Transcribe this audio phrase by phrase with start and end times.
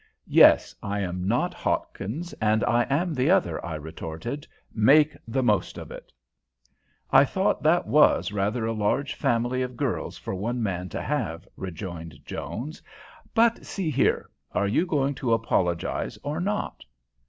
[0.33, 4.47] "Yes, I am not Hawkins, and I am the other," I retorted.
[4.73, 6.11] "Make the most of it."
[7.11, 11.47] "I thought that was rather a large family of girls for one man to have,"
[11.55, 12.81] rejoined Jones.
[13.35, 16.83] "But see here are you going to apologize or not?"